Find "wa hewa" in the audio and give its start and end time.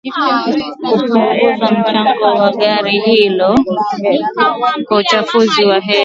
5.65-5.99